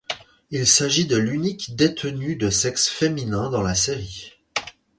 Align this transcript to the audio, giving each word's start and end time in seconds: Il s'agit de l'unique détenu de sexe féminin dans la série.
Il 0.49 0.65
s'agit 0.65 1.05
de 1.05 1.15
l'unique 1.15 1.75
détenu 1.75 2.35
de 2.35 2.49
sexe 2.49 2.87
féminin 2.89 3.51
dans 3.51 3.61
la 3.61 3.75
série. 3.75 4.31